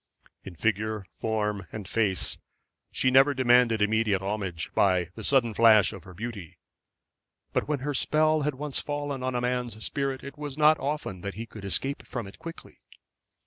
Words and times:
In 0.43 0.55
figure, 0.55 1.05
form, 1.11 1.67
and 1.71 1.87
face 1.87 2.39
she 2.91 3.11
never 3.11 3.35
demanded 3.35 3.83
immediate 3.83 4.23
homage 4.23 4.71
by 4.73 5.09
the 5.13 5.23
sudden 5.23 5.53
flash 5.53 5.93
of 5.93 6.05
her 6.05 6.15
beauty. 6.15 6.57
But 7.53 7.67
when 7.67 7.81
her 7.81 7.93
spell 7.93 8.41
had 8.41 8.55
once 8.55 8.79
fallen 8.79 9.21
on 9.21 9.35
a 9.35 9.41
man's 9.41 9.85
spirit 9.85 10.23
it 10.23 10.39
was 10.39 10.57
not 10.57 10.79
often 10.79 11.21
that 11.21 11.35
he 11.35 11.45
could 11.45 11.63
escape 11.65 12.01
from 12.01 12.25
it 12.25 12.39
quickly. 12.39 12.79